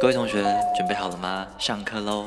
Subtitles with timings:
[0.00, 0.44] 各位同学
[0.76, 1.48] 准备好了吗？
[1.58, 2.26] 上课喽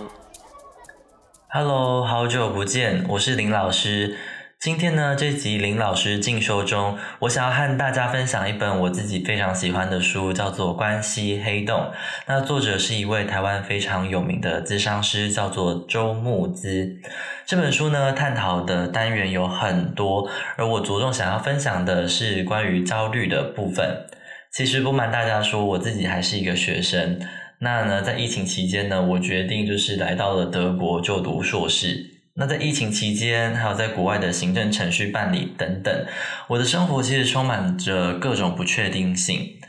[1.48, 4.18] ！Hello，好久不见，我是林老师。
[4.60, 11.80] 今天呢，这集林老师进修中，我想要和大家分享一本我自己非常喜欢的书，叫做《关系黑洞》。
[12.26, 16.98] 那作者是一位台湾非常有名的咨商师，叫做周木姿。
[17.46, 24.06] 这本书呢，探讨的单元有很多，而我着重想要分享的是关于焦虑的部分。
[24.52, 27.18] 其实不瞒大家说，我自己还是一个学生。
[27.64, 32.08] 那呢，在疫情期间呢，我决定就是来到了德国就读硕士。
[32.36, 36.06] 那在疫情期间，还有在国外的行政程序办理等等，
[36.48, 39.60] 我的生活其实充满着各种不确定性。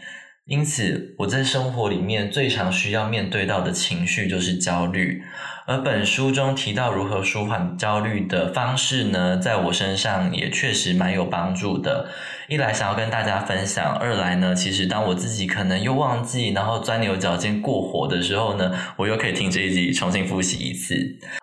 [0.47, 5.23] 因此，我在生活里面最常需要面对到的情绪就是焦虑。
[5.66, 12.09] 而本书中提到如何舒缓焦虑的方式呢，在我身上也确实蛮有帮助的。
[12.52, 20.95] 一来想要跟大家分享，二来呢，其实当我自己可能又忘记，然后钻牛角尖过火的时候呢，我又可以听这一集重新复习一次。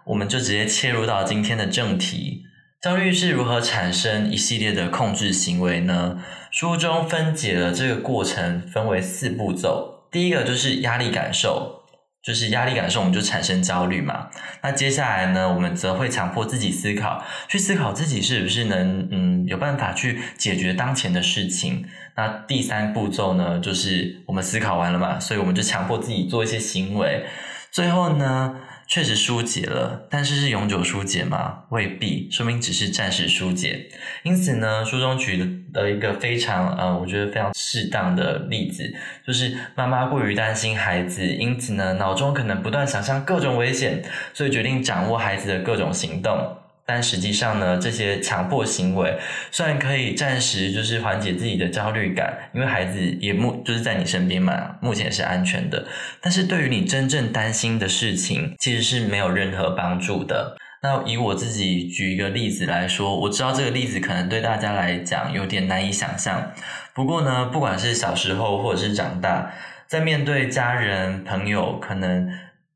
[0.05, 2.43] 我们就直接切入到今天的正题：
[2.81, 6.19] 焦虑是如何产生一系列的控制行为呢？
[6.51, 10.05] 书中分解了这个过程，分为四步骤。
[10.11, 11.78] 第一个就是压力感受，
[12.21, 14.29] 就是压力感受，我们就产生焦虑嘛。
[14.61, 21.85] 那接下来呢，我们则会强迫自己思考，去思考自己是不是能嗯有办法去解决当前的事情。
[22.15, 27.25] 那第三步骤呢，就是我们思考完了嘛，所以我们就强迫自己做一些行为。
[27.71, 28.55] 最后呢？
[28.89, 31.65] 确实疏解了，但是是永久疏解吗？
[31.69, 33.87] 未必，说明只是暂时疏解。
[34.23, 35.37] 因此呢，书中举
[35.75, 38.91] 了一个非常呃，我觉得非常适当的例子，
[39.25, 46.57] 就是妈妈过于担心孩子，因此呢，脑中可能不断想象各种危险，所以决定掌握孩子的各种行动。
[46.91, 49.15] 但实际上呢，这些强迫行为
[49.51, 55.85] 虽然可以暂时就是缓解自己的焦虑感，因为孩子也目就是在你身边嘛，目前是安全的。
[56.19, 60.57] 但是对于你真正担心的事情，其实是没有任何帮助的。
[60.81, 66.51] 那以我自己举一个例子来说，我知道这个例子可能对大家来讲有点难以想象。
[66.95, 69.53] 不过呢，不管是小时候或者是长大，
[69.85, 72.27] 在面对家人朋友可能。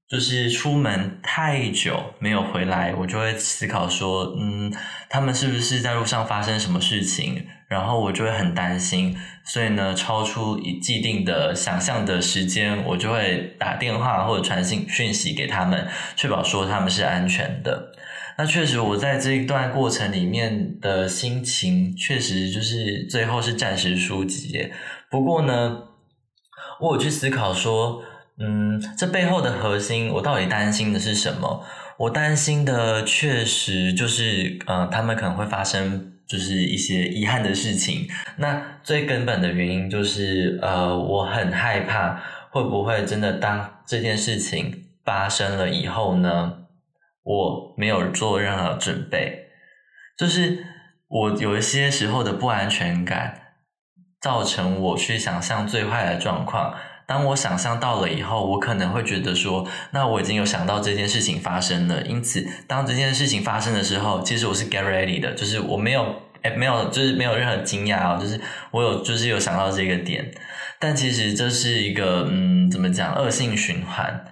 [0.09, 4.71] 就是出门太久没有回来，我就会思考说，嗯，
[5.09, 7.47] 他们是不是在路上发生什么事情？
[7.67, 17.91] 然后我就会很担心，所以呢，超出既定的想象的时间，我就会打电话或者传信讯息给他们，确保说他们是安全的。
[18.37, 24.71] 那确实，我在这一段过程里面的心情，确实就是最后是暂时疏解。
[25.09, 25.79] 不过呢，
[26.81, 28.03] 我有去思考说。
[28.39, 31.63] 嗯，这背后的核心，我到底担心的是什么？
[31.99, 38.07] 我担心的确实就是，呃，他们可能会发生就是一些遗憾的事情。
[38.37, 46.65] 那最根本的原因就是，呃，我很害怕会不会真的当这件事情发生了以后呢，
[47.23, 49.49] 我没有做任何准备，
[50.17, 50.65] 就是
[51.07, 53.39] 我有一些时候的不安全感，
[54.19, 56.73] 造成我去想象最坏的状况。
[57.05, 62.01] 当我想象到了以后，我可能会觉得说，那我已经有想到这件事情发生了。
[62.03, 68.39] 因此，当这件事情发生的时候，其实我是 get ready 的，就是我没有，哎，没有，就是没有任何惊讶啊，就是
[68.71, 70.31] 我有，就是有想到这个点。
[70.79, 74.25] 但其实这是一个，嗯，怎么讲，恶性循环。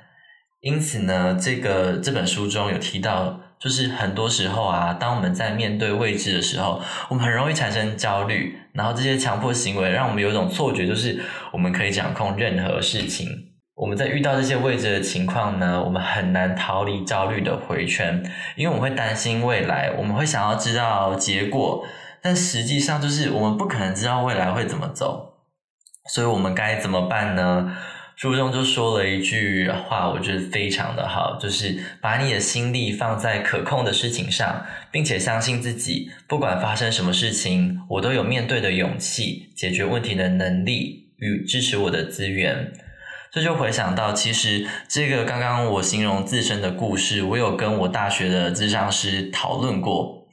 [0.62, 3.40] 因此呢，这个这本书中有提到。
[3.62, 11.22] 就是很多时候啊，当我们在面对未知的时候，我们很容易产生焦虑，然后这些强迫行为让我们有一种错觉，就是
[11.54, 13.28] 我们可以掌控任何事情。
[13.76, 18.24] 我们在遇到这些未知的情况呢，我们很难逃离焦虑的回圈，
[18.56, 21.86] 因为我们会担心未来，我们会想要知道结果，
[22.22, 25.36] 但实际上就是我们不可能知道未来会怎么走，
[26.12, 27.76] 所以我们该怎么办呢？
[28.22, 42.72] 书中就说了一句话，我觉得非常的好，就是把你的心力放在可控的事情上，并且相信自己，不管发生什么事情，我都有面对的勇气、解决问题的能力与支持我的资源。
[43.32, 50.28] 这就回想到，其实这个刚刚我形容自身的故事，我有跟我大学的智商师讨论过。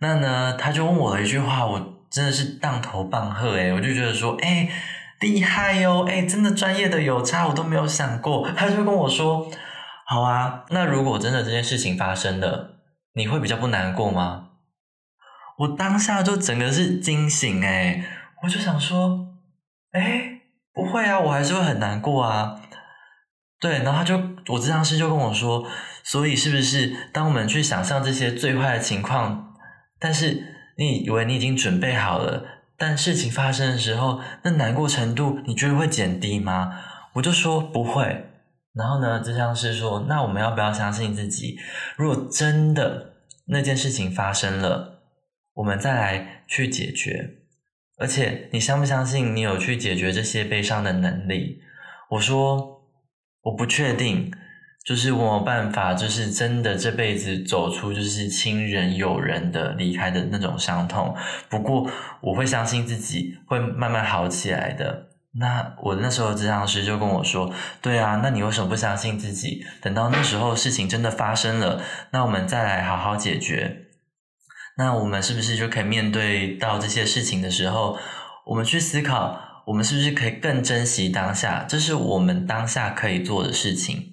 [0.00, 4.70] 那呢，他就问我了一句话，我真的是当头棒喝诶，我就觉得说，哎。
[5.20, 6.04] 厉害哟！
[6.06, 8.48] 哎，真的专业的有差，我都没有想过。
[8.56, 9.50] 他就跟我说
[10.06, 12.76] ：“好啊，那如果真的这件事情发生了，
[13.14, 14.48] 你会比较不难过吗？”
[15.58, 18.04] 我当下就整个是惊醒哎，
[18.42, 19.28] 我就想说
[19.92, 20.40] ：“哎，
[20.74, 22.60] 不会啊，我还是会很难过啊。”
[23.58, 24.16] 对，然后他就
[24.48, 25.66] 我这张师就跟我说
[26.04, 29.54] ：“所以是不是当我们去想象这些最坏的情况，
[29.98, 32.44] 但是你以为你已经准备好了？”
[32.78, 36.78] 但事情发生的时候，那难过程度你觉得会减低吗？
[37.14, 38.26] 我就说不会，
[38.74, 41.58] 然后呢，就像是说，那我们要不要相信自己？
[41.96, 43.14] 如果真的
[43.46, 45.00] 那件事情发生了，
[45.54, 47.30] 我们再来去解决。
[47.98, 51.62] 而且，你相不相信你有去解决这些悲伤的能力？
[52.10, 52.82] 我说，
[53.40, 54.30] 我不确定，
[54.86, 61.12] 就是我有办法，就是真的这辈子走出就是亲人友人的离开的那种伤痛。
[61.48, 61.90] 不过，
[62.20, 65.08] 我会相信自己会慢慢好起来的。
[65.38, 67.52] 那我那时候治疗师就跟我说
[67.82, 69.66] ：“对啊，那你为什么不相信自己？
[69.82, 73.88] 等到那时候事情真的发生了，那我们再来好好解决。”
[74.78, 77.98] 那我们是不是就可以面对到这些事情的时候，
[78.46, 79.36] 我们去思考，
[79.66, 81.64] 我们是不是可以更珍惜当下？
[81.68, 84.12] 这是我们当下可以做的事情。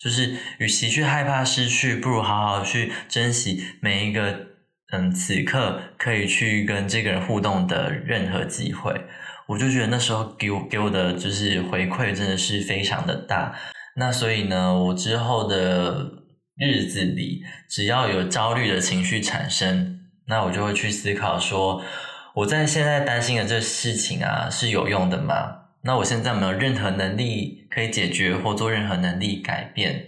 [0.00, 4.46] 就是与其去害怕失去，不如好好去珍惜每一个
[4.92, 8.98] 嗯此刻可以去跟这个人互动的任何机会。
[9.46, 13.54] 我就觉得那时候给我给我的就是回馈真的是非常的大。
[13.96, 16.08] 那所以呢，我之后的
[16.56, 19.98] 日子里，只要有焦虑的情绪产生。
[20.28, 21.82] 那我就会去思考说，
[22.36, 25.59] 我在现在担心的这事情啊是有用的吗？
[25.82, 30.06] 那我现在没有任何能力可以解决或做任何能力改变。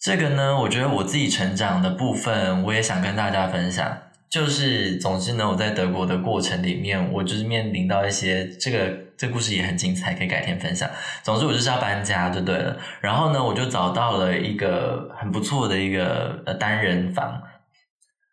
[0.00, 3.98] 这个呢，我觉得我自己成长的部分，我也想跟大家分享。
[4.30, 10.88] 就是总之呢，我在德国的过程里面，我就是面临到一些这个这故事也很精彩，可以改天分享。
[11.22, 12.76] 总之我就是要搬家就对了。
[13.00, 17.42] 然后呢，我就找到了一个很不错的一个呃单人房。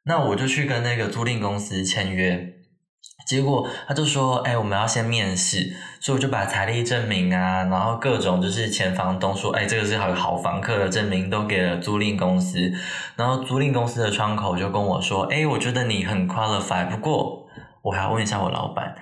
[0.04, 2.55] 那我就去跟那个租赁公司签约，
[3.26, 12.72] 结果他就说：“哎，我们要先面试。”所以我就把财力证明啊，然后各种就是前房东说：“哎，这个是好好房客的证明，都给了租赁公司。”
[13.18, 17.48] 然后租赁公司的窗口就跟我说：“哎，我觉得你很 qualified，不过
[17.82, 18.96] 我还要问一下我老板。”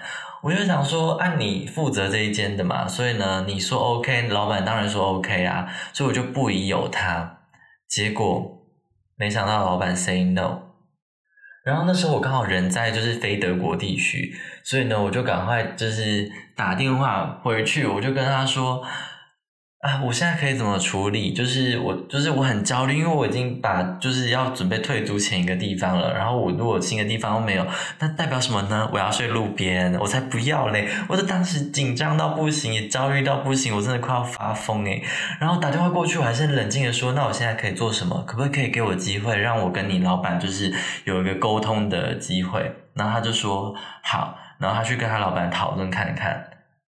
[0.44, 7.40] 我就想说：“按你负责这一间的嘛，所以呢，你说 OK，老板当然说 OK 啊，所以我就不疑有他。
[7.90, 8.62] 结果
[9.16, 10.60] 没想到老板 say no。”
[11.64, 18.84] 然后那时候我刚好人在就是非德国地区，所以呢，我就赶快就是打电话回去，我就跟他说。
[19.84, 21.34] 啊，我现在可以怎么处理？
[21.34, 26.14] 就是我，就是我很焦虑，因为我已经把就是要准备退租前一个地方了。
[26.14, 27.68] 然后我如果新的地方没有，
[28.00, 28.90] 那代表什么呢？
[28.94, 30.88] 我要睡路边，我才不要嘞！
[31.10, 35.04] 我就当时紧张到不行，也焦虑到不行，我真的快要发疯诶
[35.38, 38.24] 然后打电话过去，我还是冷静的说：“那我现在可以做什么？
[38.26, 46.42] 可不可以给我机会，让我跟你老板就是有一个沟通的机会？”然后他就说：“好。”然后他去跟他老板讨论看看。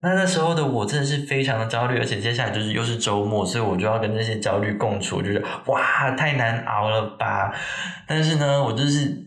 [0.05, 7.51] 那那时候的我真的是非常的焦虑，而且接下来就是又是周末，所以我就要跟那些焦虑共处，就是哇，太难熬了吧！
[8.07, 9.25] 但是呢，我就是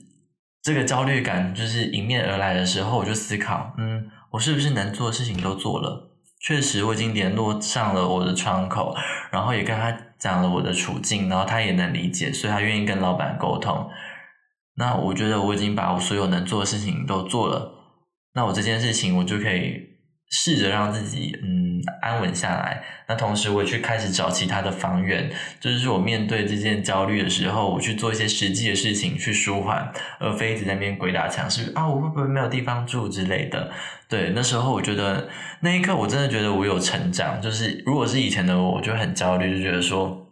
[0.62, 6.12] 这个焦虑感就是迎面而来的时候，我就思考，嗯，我是不是能做的事情都做了？
[6.40, 8.94] 确实，我已经联络上了我的窗口，
[9.32, 13.90] 然后也跟他讲了我的处境，然后他也能理解，所以他愿意跟老板沟通。
[14.76, 17.72] 那我觉得我已经把我所有能做的事情都做了，
[18.34, 19.87] 那我这件事情我就可以。
[20.30, 33.70] 试着让自己嗯安稳下来，那同时我也去开始找其他的房源，就是我面对这件焦虑的时候，我去做一些实际的事情去舒缓，而非一直在那边鬼打墙，是啊，我会不会没有地方住之类的？
[34.08, 35.28] 对，那时候我觉得
[35.60, 40.27] 那一刻我真的觉得我有成长，就是如果是以前的我，我就很焦虑，就觉得说。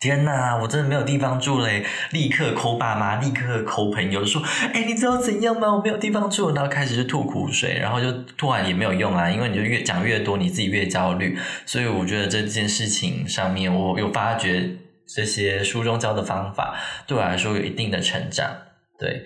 [0.00, 1.84] 天呐，我真的没有地方住嘞！
[2.12, 4.40] 立刻抠爸妈，立刻抠朋友，说
[4.72, 5.74] ：“哎，你知道怎样吗？
[5.74, 11.36] 我没有地方住。”然后开始就吐苦水，然后就吐完也没有用啊，因为你就越讲越多，你自己越焦虑。
[11.66, 14.70] 所以我觉得这件事情上面，我有发觉
[15.12, 16.76] 这些书中教的方法，
[17.08, 18.48] 对我来说有一定的成长。
[19.00, 19.24] 对，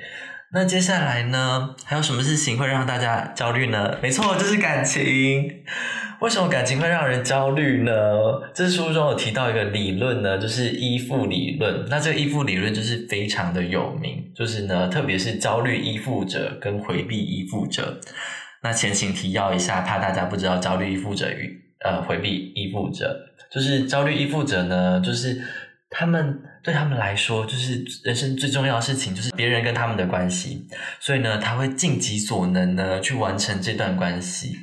[0.54, 3.98] 那接下来呢，还有什么事情会让大家焦虑呢？
[4.00, 5.64] 没错，就是感情。
[6.22, 7.92] 为什么感情会让人焦虑呢？
[8.54, 11.84] 这书中有提到一个理论呢，就是依附理论。
[11.88, 17.98] 那这个依附理论就是非常的有名，就是呢，特别是焦虑依附者跟回避依附者。
[18.62, 25.42] 那前情提要一下，怕大家不知道焦虑依附者与呃回避依附者，就是焦虑依附者呢，就是
[25.90, 30.68] 他们对他们来说，就是人生最重要的事情就是别人跟他们的关系，
[31.00, 34.56] 所以呢，他会尽己所能呢去完成这段关系。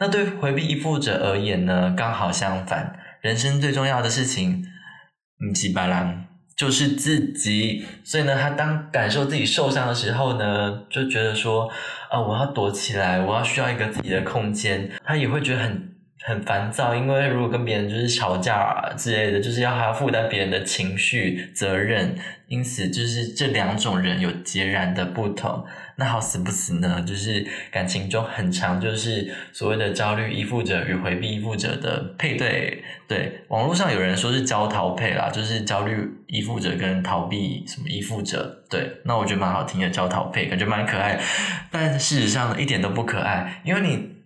[0.00, 2.98] 那对回避依附者而言呢，刚好相反。
[3.20, 4.64] 人生最重要的事情，
[5.40, 6.26] 嗯，吉巴兰
[6.56, 7.84] 就是自己。
[8.02, 11.70] 所以呢，他当感受自己受伤的时候呢，就觉得说，
[12.10, 14.90] 啊，我要躲起来，我要需要一个自己的空间。
[15.04, 15.89] 他也会觉得很
[16.22, 22.14] 很烦躁，因为如果跟别人就是吵架啊之类的，就是要还要负担别人的情绪责任，
[22.46, 25.64] 因此就是这两种人有截然的不同。
[25.96, 32.84] 那好死不死呢，就是感情中很长，就是所谓的焦虑依附者与回避依附者的配对。
[33.08, 38.62] 对，网络上有人说是焦逃配啦，就是焦虑依附者跟逃避什么依附者。
[38.68, 41.18] 对，那我觉得蛮好听的焦逃配，感觉蛮可爱，
[41.70, 44.19] 但事实上一点都不可爱，因为你。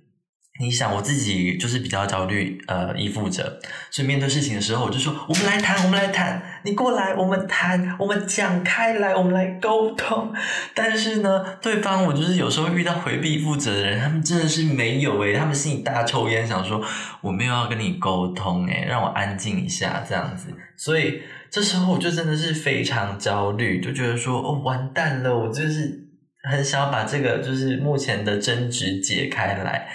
[0.61, 3.59] 你想我自己就是比较焦虑，呃，依附者，
[3.91, 10.33] 所以面对事情的时候，我就说我们来谈，我们来谈，你过来，我们谈，我们讲开来，我们来沟通。
[10.73, 16.81] 但是呢，对方我就是有时候遇到回避负责的人，他们真的是没有诶，他们心里大抽烟，想说
[17.21, 20.51] 我没有要跟你沟通诶，让我安静一下这样子。
[20.77, 21.21] 所以
[21.51, 26.07] 这时候我就真的是非常焦虑，就觉得说哦完蛋了，我就是
[26.49, 29.89] 很想要把这个就是目前的争执解开来。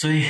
[0.00, 0.22] 所以，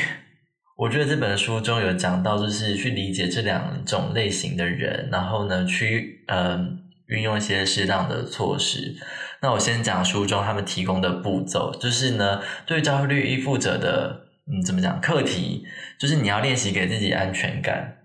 [0.78, 8.96] 我觉得这本书中有讲到，就是去理解这两种类型的人，然后呢，去嗯运用一些适当的措施。
[9.42, 15.66] 那我先讲书中他们提供的步骤，就是呢，对焦虑依附者的嗯怎么讲课题，
[15.98, 17.98] 就是你要练习给自己安全感。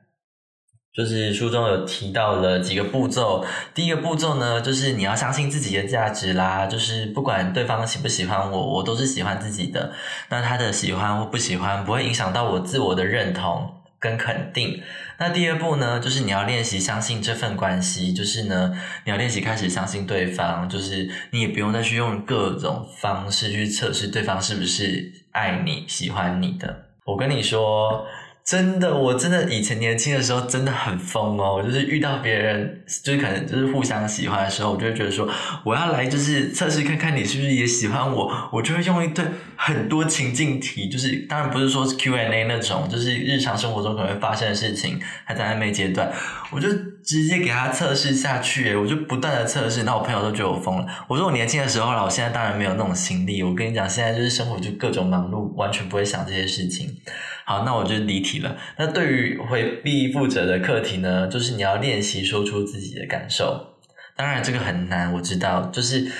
[0.95, 9.91] 就是书中有提到了几个步骤，第一个步骤呢，就是你要相信自己的价值啦，就是不管对方喜不喜欢我，我都是喜欢自己的。
[10.29, 14.83] 那他的喜欢或不喜欢不会影响到我自我的认同跟肯定。
[15.17, 18.71] 那第二步呢，就是你要练习相信这份关系，就是呢，
[19.05, 26.85] 你要练习开始相信对方，就是你也不用再去用各种方式去测试对方是不是爱你、喜欢你的。
[27.05, 28.05] 我跟你说。
[28.45, 35.29] 真的，我真的以前年轻的时候真的很疯哦，我就是遇到别人，就是可能就是互相喜欢的时候，我就会觉得说，
[35.63, 39.23] 我要来就是测试看看你是不是也喜欢我，我就会用一堆
[39.55, 46.11] 很多情境题，就是当然不是说 Q&A 那种，就是日常生活中可能会发生的事情，还在暧昧阶段，
[46.51, 46.67] 我就
[47.01, 50.85] 直接给他测试下去，我就不断的测试，那我朋友都觉得我疯了。
[51.07, 56.97] 我说我年轻的时候了，我现在当然没有那种心力，我跟你讲，现在就是生活就各种忙碌，完全不会想这些事情。
[57.45, 58.57] 好，那我就离题了。
[58.77, 63.77] 那对于回避负责的课题呢，就是你要练习说出自己的感受。
[64.15, 65.69] 当然，这个很难，我知道。
[65.73, 66.11] 就是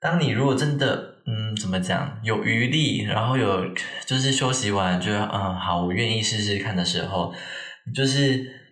[0.00, 3.66] 当你如果真的，嗯，怎么讲，有余力，然后有
[4.04, 7.32] 就是休息完，就嗯，好，我愿意试试看的时候，
[7.94, 8.65] 就是。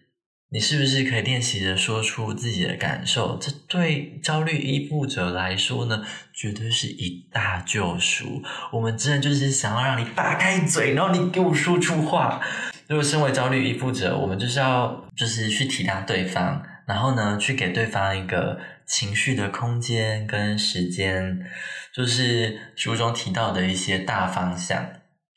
[0.51, 3.37] 你是不是可以练习着说出自己的感受？
[3.39, 8.41] 这对焦虑依附者来说呢，绝对是一大救赎。
[8.71, 12.41] 我们真的就是想要让你打开嘴，然后你给我说出话。
[12.87, 21.41] 如果身为焦虑依附者，我们就是要就是去体谅对方，然后呢，去给对方一个情绪的空间跟时间，
[21.93, 24.87] 就是书中提到的一些大方向。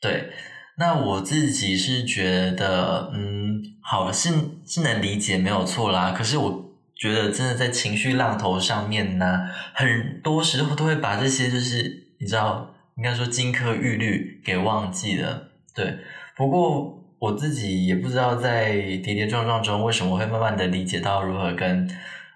[0.00, 0.30] 对。
[0.80, 3.47] 那我自己是觉得，嗯，
[3.80, 4.30] 好了是
[4.66, 6.12] 是能理解，没有错啦。
[6.12, 9.40] 可是我觉得，真的在情绪浪头上面呢，
[9.74, 15.50] 很多时候都会把这些，就是你知道，应该说金科玉律给忘记了。
[15.74, 15.98] 对，
[16.36, 21.88] 不过我自己也不知道，在跌跌撞撞中，为什么会慢慢的理解到如何跟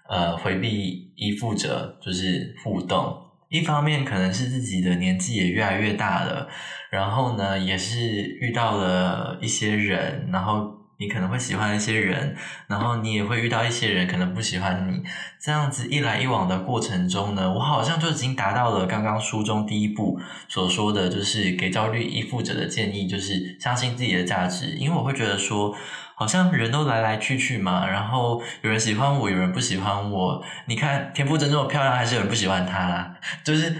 [0.07, 3.21] 呃回避依附者就是互动。
[3.49, 6.47] 一方面可能是自己的年纪也越来越大了，
[6.89, 7.97] 然后呢，也是
[8.39, 12.35] 遇到了一些人，然后你可能会喜欢一些人，
[12.67, 15.03] 然后你也会遇到一些人可能不喜欢你，
[15.39, 20.17] 这样子一来一往的过程中呢，我好像就已经达到了刚刚书中第一步
[20.47, 25.75] 所说的就是给焦虑依附者的建议，就是相信自己的价值，因为我会觉得说。
[26.15, 30.43] 好像人都来来去去嘛，然后有人喜欢我，有人不喜欢我。
[30.67, 33.75] 你看田馥甄这么漂亮，还是有人不喜欢她啦，就是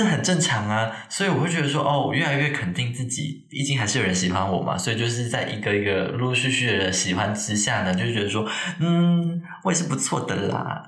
[0.00, 0.90] 这很正常啊。
[1.08, 4.78] 所以我会觉得说，哦，我越来越肯定自己，毕竟还是有人喜欢我嘛。
[4.78, 10.82] 所以就是在一个一个陆陆续续的喜欢之下呢，就觉得说，嗯，我也是不错的啦。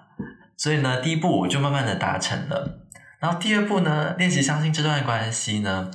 [0.56, 2.80] 所以呢，第一步我就慢慢的达成了，
[3.18, 5.90] 然后第二步呢，练习相信这段关系呢。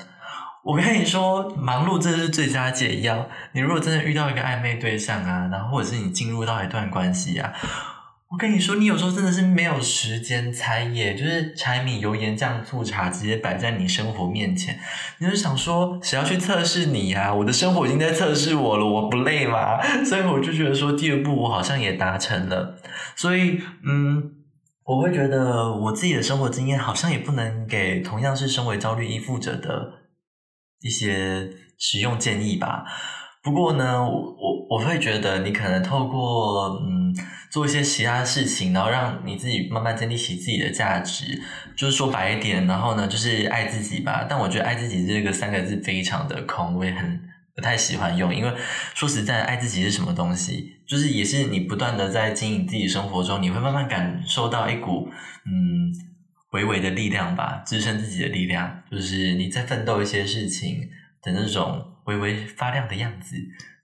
[0.63, 3.29] 我跟你说，忙碌真的是最佳解药。
[3.53, 7.53] 你如果真的遇到一个暧昧对象啊，然后或者是你进入到一段关系啊，
[8.29, 14.77] 我跟你说，你有时候真的是没有时间猜耶，就是柴米油盐酱醋茶直接摆在你生活面前，
[15.19, 17.34] 你就想说，谁要去测试你呀？
[17.34, 19.81] 我的生活已经在测试我了，我不累吗？
[20.03, 22.75] 所以我就觉得说，第二步我好像也达成了。
[23.15, 24.31] 所以，嗯，
[24.84, 29.93] 我会觉得我自己的生活经验好像也不能给同样是身为焦虑依附者的。
[30.79, 32.86] 一些实用建议吧。
[33.41, 36.97] 不过呢，我我我会觉得你可能透过嗯
[37.50, 41.42] 做一些其他事情，然后让你自己慢慢建立起自己的价值。
[41.75, 44.25] 就是说白一点，然后呢，就是爱自己吧。
[44.30, 47.22] 但我觉得爱自己这个三个字非常的空，我也很
[47.56, 48.54] 不太喜欢用，因为
[48.94, 50.74] 说实在，爱自己是什么东西？
[50.88, 55.10] 就是也是你不断的在经营自己生活中，你会慢慢感受到一股
[55.46, 55.94] 嗯
[56.51, 60.89] 微微的力量吧，支撑自己的力量，就是你在奋斗一些事情
[61.22, 63.36] 的那种微微发亮的样子。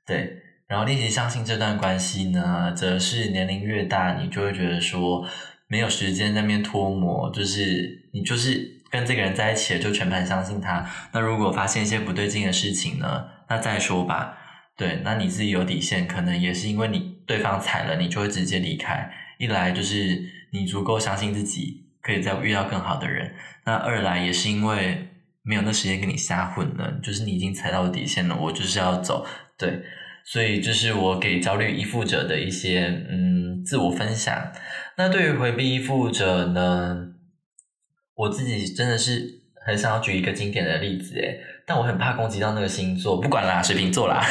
[0.05, 0.37] 对，
[0.73, 5.23] 然后练习相信这段关系呢，则是年龄越大，你就会觉得说
[5.67, 10.83] 没有时间在那边脱模，就是你就是跟这个人在一起了，就全盘相信他。
[11.11, 13.23] 那如果发现一些不对劲的事情呢？
[13.47, 14.35] 那再说吧，
[14.75, 19.07] 对，那你自己有底线，可能也是因为你对方踩了，你就会直接离开。
[19.37, 23.27] 一来就是你足够相信自己，可以再遇到更好的人；
[23.67, 25.07] 那二来也是因为
[25.43, 29.23] 没有那时间跟你瞎混了，就是你已经踩到底线了，我就是要走。
[29.55, 29.79] 对，
[30.25, 34.51] 所以这是我给焦虑依附者的一些嗯自我分享。
[34.97, 37.09] 那对于回避依附者呢，
[38.15, 44.25] 我自己真的是很想要举一个经典的例子，诶但我很怕攻击到那个星座，不管啦，水瓶座啦。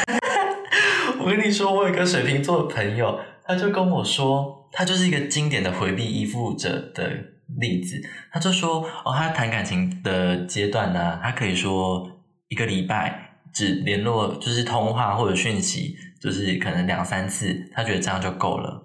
[1.21, 7.11] 我跟你说，我有一个水瓶座的朋友，他就跟我说，他就是一个经典的回避依附者的
[7.59, 8.01] 例子。
[8.31, 12.11] 他就说，哦，他谈感情的阶段呢，他可以说
[12.49, 13.22] 一个礼拜
[13.53, 18.85] 只联络，就是通话或者讯息，就是可能两三次，他觉得这样就够了。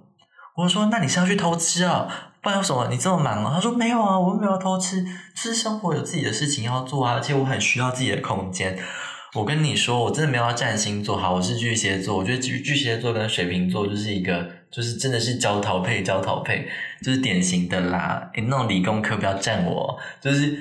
[0.56, 2.08] 我说，那你是要去偷吃啊？
[2.42, 3.52] 不然为什么你这么忙啊？
[3.56, 8.78] 他说没有啊，我又没有偷吃，就是生活有自己的事情要做啊，而且我很需要自己的空间。
[9.36, 16.68] 我跟你说，我真的没有要占星座，好，我是巨蟹座，我觉得巨巨蟹座跟水瓶座就是一个，就是真的是交桃配，交桃配，
[17.04, 18.32] 就是典型的啦。
[18.34, 20.58] 诶那种理工科不要占我，就是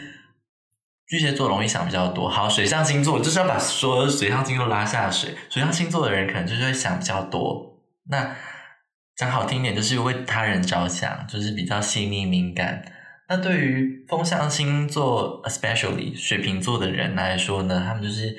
[1.09, 2.29] 巨蟹座容易想比较多。
[2.29, 7.81] 好，水象星座就是要把所有水象星座拉下水，水象星座的人可能就是会想比较多。
[8.11, 8.37] 那。
[9.19, 12.85] 讲好听一点，就是为他人着想，就是比较细腻敏感。
[13.31, 18.37] 那对于风象星座，especially 水瓶座的人来说呢，他们就是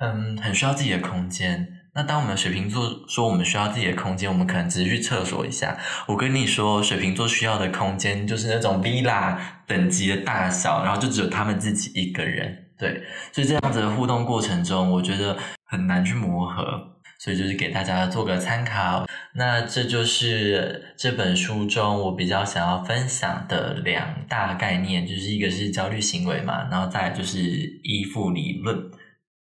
[0.00, 1.64] 嗯，很需要自己的空间。
[2.00, 5.76] 那当我们水瓶座说我们需要自己的空间，我们可能只是去厕所一下。
[6.06, 12.70] 我跟你说，水瓶座需要的空间就是那种 villa 等级的大小，然后就只有他们自己一个人。
[12.78, 13.02] 对，
[13.32, 16.86] 所以这样子的互动过程中，我觉得很难去磨合。
[17.18, 19.04] 所以就是给大家做个参考，
[19.34, 27.38] 那这就是这本书中我比较想要分享的两大概念，就是一个是焦虑行为嘛，然后再就是
[27.82, 28.74] 依附理论，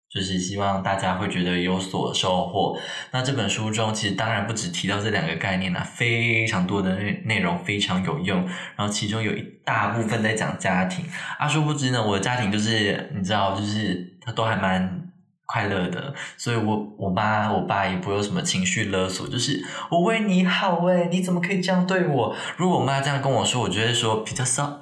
[0.10, 2.78] 就是希望大家会觉得有所收获。
[3.12, 8.44] 那这本书中其实当然不只提到这两个概念啦，非常多的内内容非常有用，
[8.76, 11.06] 然后其中有一大部分在讲家庭。
[11.38, 15.06] 啊，殊不知呢，我的家庭就是你知道，就是他都还蛮。
[15.52, 22.36] 快乐的，所以我我妈我爸也不会有什么情绪勒索，就是我为你好哎，你怎么可以这样对我？
[22.56, 24.80] 如果我妈这样跟我说，我觉得说比较骚，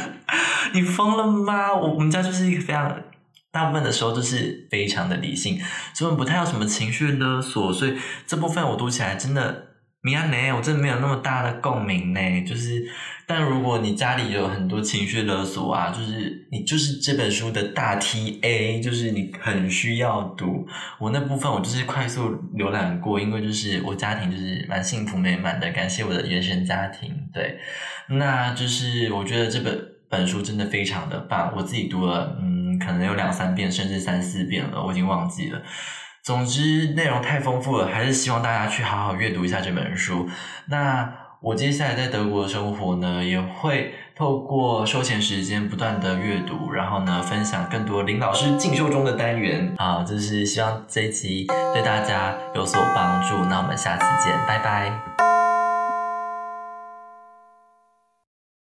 [0.74, 1.72] 你疯了吗？
[1.72, 2.94] 我我们家就是一个非常
[3.54, 5.58] 大部分的时候都是非常的理性，
[5.94, 9.68] 所以不太有什么情绪勒索，所以这部分我读起来真的。
[10.06, 10.36] 米安呢？
[10.54, 12.20] 我真的没有那么大的共鸣呢。
[12.46, 12.86] 就是，
[13.26, 20.66] 但如果你家里有很多情绪勒索啊，就是你就是这本书的大 T A，就是你很需要读。
[21.00, 27.10] 我那部分我就是快速浏览过，因为就是我家庭就是蛮幸福美满的，感谢我的原生家庭。
[27.32, 27.58] 对，
[28.10, 29.74] 那就是我觉得这本
[30.10, 35.62] 本书真的非常的棒，我自己读了，嗯，可能有两三遍，甚至三四遍了，我已经忘记了。
[36.22, 40.28] 总之，内容太丰富了，还是希望大家去好好阅读一下这本书。
[40.68, 49.74] 那我接下来在德国的生活呢，也会透过休闲时间不断的阅读，然后呢，分享更多林老师进修中的单元。
[49.76, 53.36] 好，就是希望这一集对大家有所帮助。
[53.50, 55.13] 那我们下次见，拜拜。